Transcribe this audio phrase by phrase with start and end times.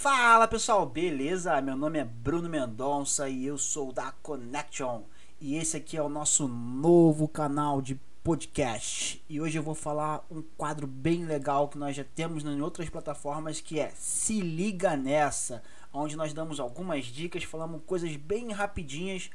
[0.00, 1.60] Fala pessoal, beleza?
[1.60, 5.02] Meu nome é Bruno Mendonça e eu sou da Connection.
[5.40, 9.20] E esse aqui é o nosso novo canal de podcast.
[9.28, 12.88] E hoje eu vou falar um quadro bem legal que nós já temos em outras
[12.88, 19.28] plataformas que é Se Liga Nessa, onde nós damos algumas dicas, falamos coisas bem rapidinhas.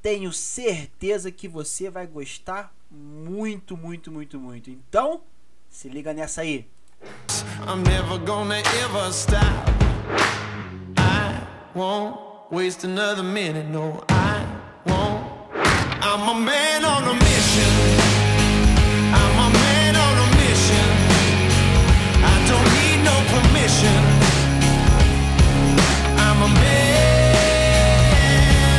[0.00, 4.70] Tenho certeza que você vai gostar muito, muito, muito, muito.
[4.70, 5.22] Então,
[5.68, 6.70] se liga nessa aí.
[7.66, 9.79] I'm never gonna ever stop.
[10.96, 12.18] I won't
[12.50, 14.44] waste another minute, no, I
[14.86, 15.24] won't.
[16.02, 17.72] I'm a man on a mission.
[19.12, 20.88] I'm a man on a mission.
[22.32, 24.00] I don't need no permission.
[26.18, 27.70] I'm a man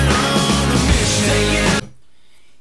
[0.10, 1.92] on a mission.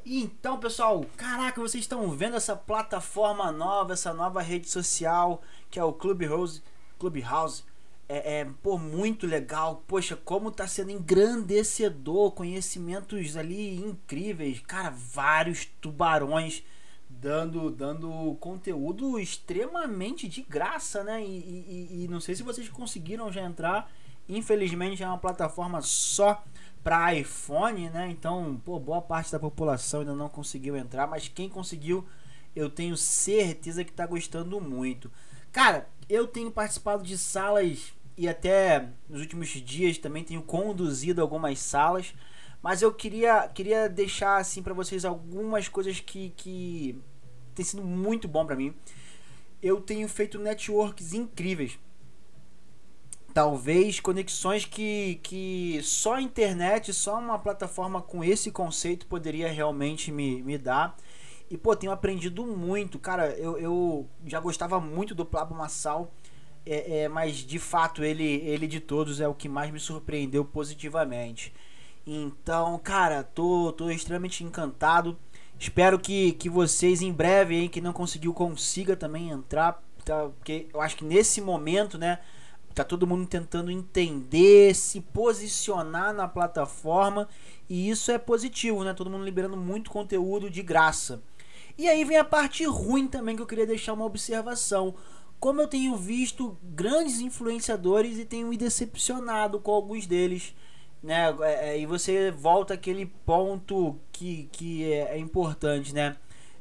[0.07, 5.85] Então, pessoal, caraca, vocês estão vendo essa plataforma nova, essa nova rede social que é
[5.85, 6.63] o Clubhouse,
[6.99, 7.65] Clubhouse
[8.11, 9.85] é, é pô, muito legal.
[9.87, 14.59] Poxa, como tá sendo engrandecedor, conhecimentos ali incríveis.
[14.59, 16.65] Cara, vários tubarões
[17.09, 21.25] dando dando conteúdo extremamente de graça, né?
[21.25, 23.89] E, e, e não sei se vocês conseguiram já entrar.
[24.29, 26.43] Infelizmente é uma plataforma só
[26.83, 28.11] para iPhone, né?
[28.11, 32.05] Então, pô, boa parte da população ainda não conseguiu entrar, mas quem conseguiu,
[32.57, 35.11] eu tenho certeza que tá gostando muito.
[35.53, 41.59] Cara, eu tenho participado de salas e até nos últimos dias também tenho conduzido algumas
[41.59, 42.15] salas,
[42.63, 46.99] mas eu queria, queria deixar assim para vocês algumas coisas que, que
[47.55, 48.75] tem sido muito bom para mim.
[49.63, 51.79] Eu tenho feito networks incríveis.
[53.33, 60.11] Talvez conexões que, que só a internet, só uma plataforma com esse conceito poderia realmente
[60.11, 60.97] me, me dar.
[61.51, 62.99] E, pô, tenho aprendido muito.
[62.99, 66.13] Cara, eu, eu já gostava muito do Pablo Massal.
[66.67, 70.45] É, é, mas de fato ele, ele de todos é o que mais me surpreendeu
[70.45, 71.53] positivamente.
[72.07, 75.17] Então, cara, tô, tô extremamente encantado.
[75.59, 79.83] Espero que, que vocês em breve, hein, que não conseguiu, consiga também entrar.
[80.05, 80.25] Tá?
[80.25, 82.19] Porque eu acho que nesse momento, né,
[82.75, 87.29] tá todo mundo tentando entender, se posicionar na plataforma.
[87.69, 88.95] E isso é positivo, né?
[88.95, 91.23] Todo mundo liberando muito conteúdo de graça.
[91.79, 94.95] E aí vem a parte ruim também que eu queria deixar uma observação.
[95.41, 100.55] Como eu tenho visto grandes influenciadores e tenho me decepcionado com alguns deles,
[101.03, 101.35] né?
[101.41, 106.17] É, é, e você volta aquele ponto que, que é, é importante, né?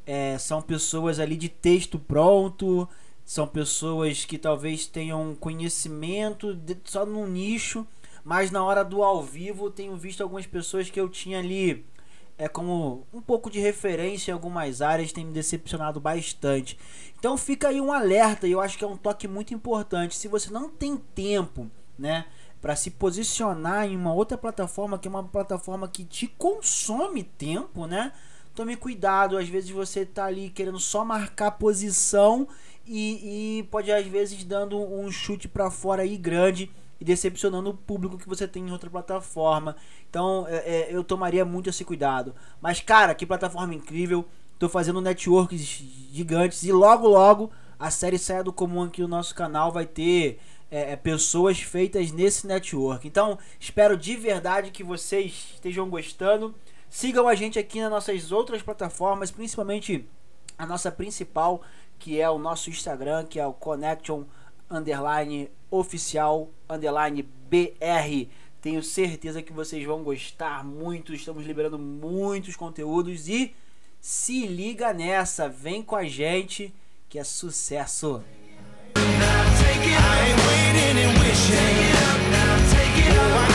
[0.06, 2.88] É, são pessoas ali de texto pronto,
[3.26, 7.86] são pessoas que talvez tenham conhecimento de, só num nicho,
[8.24, 11.86] mas na hora do ao vivo tenho visto algumas pessoas que eu tinha ali
[12.40, 16.80] é como um pouco de referência em algumas áreas, tem me decepcionado bastante.
[17.20, 20.16] Então fica aí um alerta e eu acho que é um toque muito importante.
[20.16, 22.26] Se você não tem tempo, né,
[22.62, 27.86] para se posicionar em uma outra plataforma que é uma plataforma que te consome tempo,
[27.86, 28.14] né?
[28.56, 32.48] Tome cuidado, às vezes você tá ali querendo só marcar posição
[32.88, 37.74] e, e pode às vezes dando um chute para fora aí grande e decepcionando o
[37.74, 39.76] público que você tem em outra plataforma.
[40.10, 42.36] Então é, é, eu tomaria muito esse cuidado.
[42.62, 44.26] Mas cara, que plataforma incrível!
[44.58, 45.62] Tô fazendo networks
[46.12, 47.50] gigantes e logo logo
[47.80, 50.38] a série Saia do Comum aqui no nosso canal vai ter
[50.70, 53.08] é, é, pessoas feitas nesse network.
[53.08, 56.54] Então espero de verdade que vocês estejam gostando.
[56.90, 60.06] Sigam a gente aqui nas nossas outras plataformas, principalmente
[60.58, 61.62] a nossa principal,
[61.98, 64.26] que é o nosso Instagram, que é o Connection
[64.70, 68.28] underline oficial underline BR.
[68.62, 71.14] Tenho certeza que vocês vão gostar muito.
[71.14, 73.54] Estamos liberando muitos conteúdos e
[74.02, 76.74] se liga nessa, vem com a gente
[77.10, 78.24] que é sucesso.
[83.12, 83.49] I